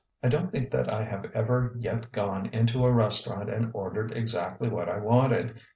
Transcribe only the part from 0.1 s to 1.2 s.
I don't think that I